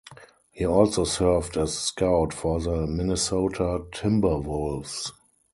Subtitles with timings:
[0.51, 5.11] He also served as scout for the Minnesota Timberwolves.